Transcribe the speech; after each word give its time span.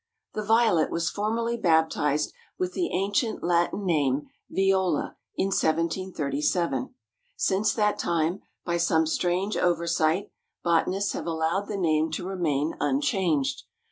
The 0.33 0.41
Violet 0.41 0.89
was 0.89 1.11
formally 1.11 1.57
baptized 1.57 2.33
with 2.57 2.73
the 2.73 2.87
ancient 2.91 3.43
Latin 3.43 3.85
name 3.85 4.29
Viola 4.49 5.15
in 5.35 5.49
1737. 5.49 6.95
Since 7.35 7.73
that 7.75 7.99
time, 7.99 8.41
by 8.65 8.77
some 8.77 9.05
strange 9.05 9.55
oversight, 9.55 10.31
botanists 10.63 11.11
have 11.13 11.27
allowed 11.27 11.67
the 11.67 11.77
name 11.77 12.09
to 12.13 12.25
remain 12.27 12.73
unchanged. 12.79 13.61